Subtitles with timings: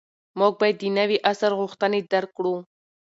[0.39, 2.55] موږ باید د نوي عصر غوښتنې درک کړو.